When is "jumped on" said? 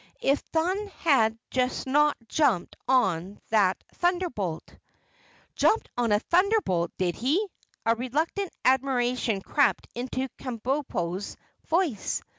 2.27-3.39, 5.55-6.11